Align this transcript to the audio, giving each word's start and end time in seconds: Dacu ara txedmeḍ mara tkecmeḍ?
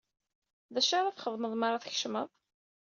Dacu 0.73 0.93
ara 0.97 1.15
txedmeḍ 1.15 1.53
mara 1.57 1.83
tkecmeḍ? 1.83 2.29